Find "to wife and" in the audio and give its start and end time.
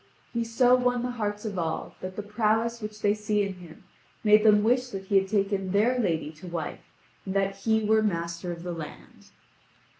6.41-7.35